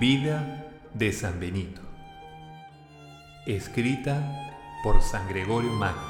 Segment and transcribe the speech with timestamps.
[0.00, 1.82] Vida de San Benito.
[3.46, 4.50] Escrita
[4.82, 6.00] por San Gregorio Magno.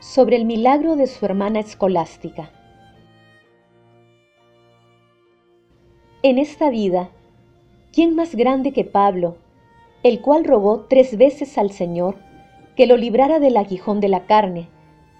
[0.00, 2.52] Sobre el milagro de su hermana escolástica.
[6.22, 7.10] En esta vida,
[7.92, 9.36] ¿quién más grande que Pablo,
[10.02, 12.16] el cual rogó tres veces al Señor
[12.76, 14.68] que lo librara del aguijón de la carne,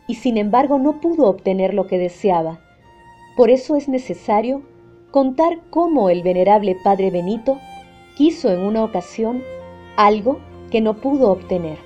[0.08, 2.58] y sin embargo no pudo obtener lo que deseaba.
[3.36, 4.62] Por eso es necesario
[5.12, 7.58] contar cómo el venerable Padre Benito
[8.16, 9.44] quiso en una ocasión
[9.96, 10.40] algo
[10.70, 11.78] que no pudo obtener.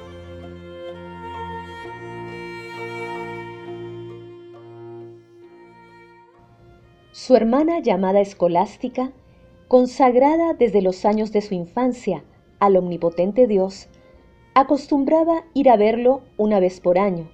[7.10, 9.12] Su hermana llamada Escolástica,
[9.68, 12.24] consagrada desde los años de su infancia
[12.60, 13.88] al omnipotente Dios,
[14.54, 17.28] acostumbraba ir a verlo una vez por año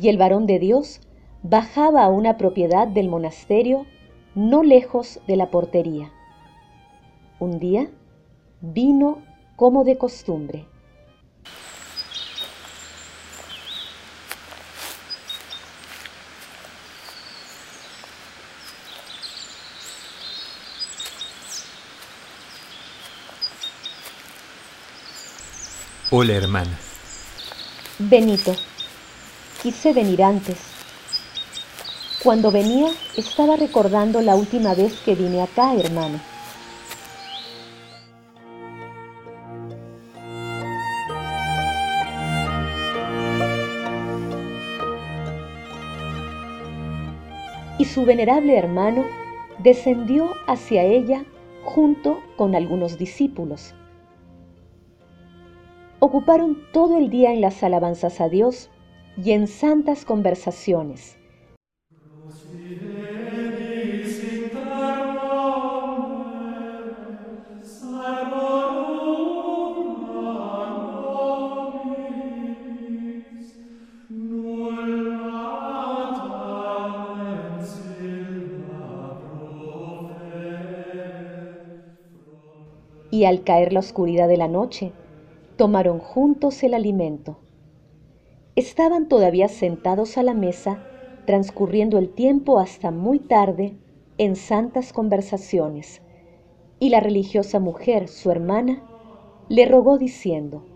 [0.00, 1.00] y el varón de Dios
[1.42, 3.86] bajaba a una propiedad del monasterio
[4.34, 6.12] no lejos de la portería.
[7.38, 7.88] Un día
[8.60, 9.22] vino
[9.56, 10.66] como de costumbre.
[26.10, 26.78] Hola hermana.
[27.98, 28.54] Benito,
[29.66, 30.58] quise venir antes.
[32.22, 36.20] Cuando venía estaba recordando la última vez que vine acá, hermano.
[47.76, 49.04] Y su venerable hermano
[49.58, 51.24] descendió hacia ella
[51.64, 53.74] junto con algunos discípulos.
[55.98, 58.70] Ocuparon todo el día en las alabanzas a Dios
[59.16, 61.18] y en santas conversaciones.
[83.10, 84.96] Y al caer la oscuridad de la noche,
[85.56, 87.45] tomaron juntos el alimento.
[88.56, 90.82] Estaban todavía sentados a la mesa,
[91.24, 93.78] transcurriendo el tiempo hasta muy tarde
[94.18, 96.02] en santas conversaciones,
[96.78, 98.86] y la religiosa mujer, su hermana,
[99.48, 100.68] le rogó diciendo,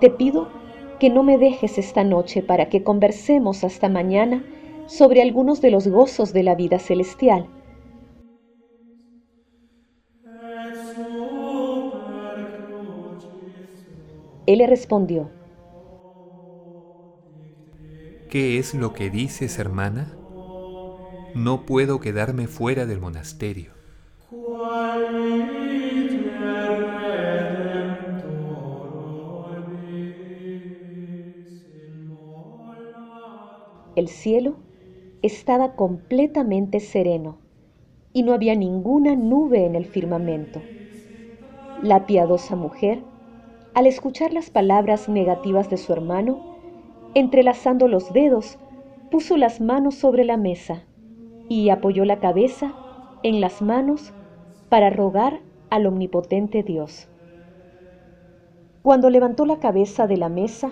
[0.00, 0.56] Te pido
[0.98, 4.46] que no me dejes esta noche para que conversemos hasta mañana
[4.84, 7.50] sobre algunos de los gozos de la vida celestial
[14.50, 15.30] Él le respondió,
[18.28, 20.08] ¿Qué es lo que dices, hermana?
[21.36, 23.70] No puedo quedarme fuera del monasterio.
[33.94, 34.56] El cielo
[35.22, 37.38] estaba completamente sereno
[38.12, 40.60] y no había ninguna nube en el firmamento.
[41.84, 43.04] La piadosa mujer
[43.74, 46.40] al escuchar las palabras negativas de su hermano,
[47.14, 48.58] entrelazando los dedos,
[49.10, 50.84] puso las manos sobre la mesa
[51.48, 52.74] y apoyó la cabeza
[53.22, 54.12] en las manos
[54.68, 57.08] para rogar al omnipotente Dios.
[58.82, 60.70] Cuando levantó la cabeza de la mesa,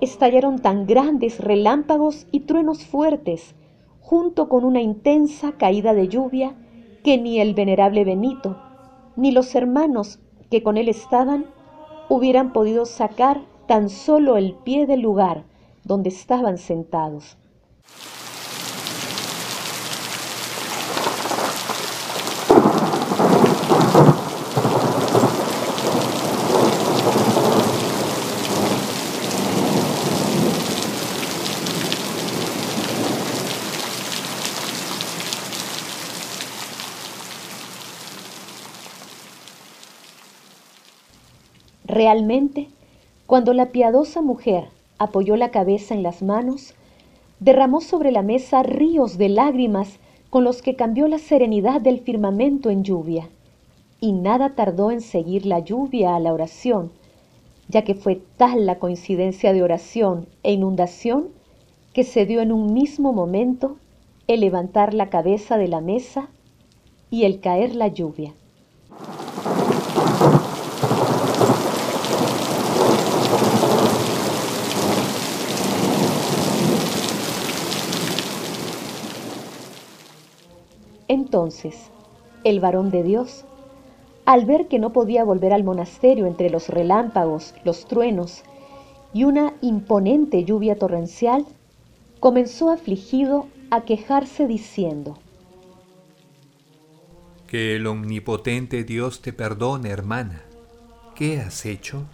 [0.00, 3.54] estallaron tan grandes relámpagos y truenos fuertes,
[4.00, 6.54] junto con una intensa caída de lluvia,
[7.02, 8.56] que ni el venerable Benito,
[9.16, 10.20] ni los hermanos
[10.50, 11.46] que con él estaban,
[12.10, 15.44] hubieran podido sacar tan solo el pie del lugar
[15.84, 17.38] donde estaban sentados.
[41.90, 42.68] Realmente,
[43.26, 46.74] cuando la piadosa mujer apoyó la cabeza en las manos,
[47.40, 49.98] derramó sobre la mesa ríos de lágrimas
[50.30, 53.28] con los que cambió la serenidad del firmamento en lluvia.
[54.00, 56.92] Y nada tardó en seguir la lluvia a la oración,
[57.68, 61.30] ya que fue tal la coincidencia de oración e inundación
[61.92, 63.78] que se dio en un mismo momento
[64.28, 66.28] el levantar la cabeza de la mesa
[67.10, 68.32] y el caer la lluvia.
[81.10, 81.90] Entonces,
[82.44, 83.44] el varón de Dios,
[84.26, 88.44] al ver que no podía volver al monasterio entre los relámpagos, los truenos
[89.12, 91.44] y una imponente lluvia torrencial,
[92.20, 95.18] comenzó afligido a quejarse diciendo,
[97.48, 100.44] Que el omnipotente Dios te perdone, hermana.
[101.16, 102.04] ¿Qué has hecho?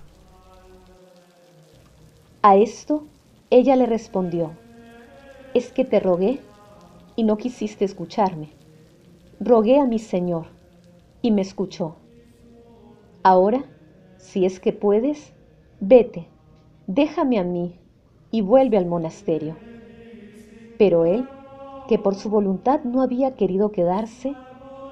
[2.41, 3.05] A esto
[3.51, 4.53] ella le respondió,
[5.53, 6.41] es que te rogué
[7.15, 8.57] y no quisiste escucharme.
[9.39, 10.47] Rogué a mi Señor
[11.21, 11.97] y me escuchó.
[13.23, 13.65] Ahora,
[14.17, 15.35] si es que puedes,
[15.79, 16.27] vete,
[16.87, 17.79] déjame a mí
[18.31, 19.57] y vuelve al monasterio.
[20.79, 21.29] Pero él,
[21.87, 24.35] que por su voluntad no había querido quedarse,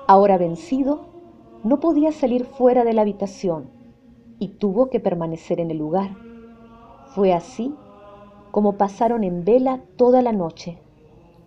[0.07, 1.07] ahora vencido,
[1.63, 3.71] no podía salir fuera de la habitación
[4.39, 6.19] y tuvo que permanecer en el lugar.
[7.15, 7.75] Fue así
[8.51, 10.79] como pasaron en vela toda la noche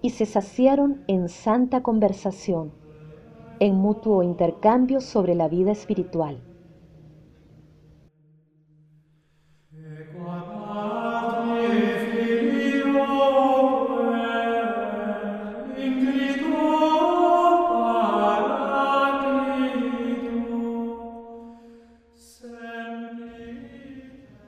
[0.02, 2.72] y se saciaron en santa conversación,
[3.60, 6.42] en mutuo intercambio sobre la vida espiritual.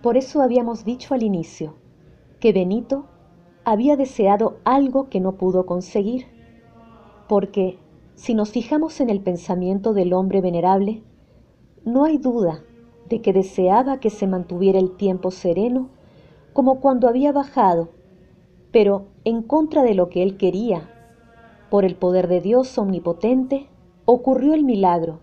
[0.01, 1.75] Por eso habíamos dicho al inicio
[2.39, 3.05] que Benito
[3.65, 6.25] había deseado algo que no pudo conseguir,
[7.27, 7.77] porque
[8.19, 11.03] si nos fijamos en el pensamiento del hombre venerable,
[11.85, 12.61] no hay duda
[13.07, 15.87] de que deseaba que se mantuviera el tiempo sereno
[16.51, 17.87] como cuando había bajado,
[18.73, 20.89] pero en contra de lo que él quería.
[21.69, 23.67] Por el poder de Dios omnipotente
[24.03, 25.21] ocurrió el milagro,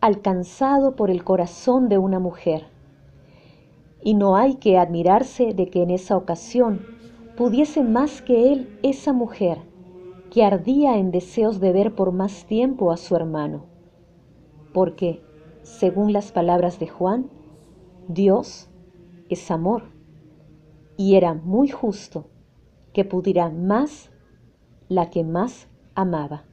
[0.00, 2.68] alcanzado por el corazón de una mujer.
[4.04, 6.80] Y no hay que admirarse de que en esa ocasión
[7.36, 9.67] pudiese más que él esa mujer
[10.30, 13.66] que ardía en deseos de ver por más tiempo a su hermano.
[14.72, 15.22] Porque,
[15.62, 17.30] según las palabras de Juan,
[18.08, 18.68] Dios
[19.28, 19.84] es amor
[20.96, 22.26] y era muy justo
[22.92, 24.10] que pudiera más
[24.88, 26.44] la que más amaba.